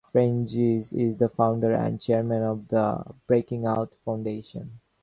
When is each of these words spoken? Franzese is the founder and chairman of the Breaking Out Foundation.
Franzese 0.11 0.93
is 0.95 1.17
the 1.19 1.29
founder 1.29 1.73
and 1.75 2.01
chairman 2.01 2.41
of 2.41 2.67
the 2.69 3.05
Breaking 3.27 3.67
Out 3.67 3.93
Foundation. 4.03 4.79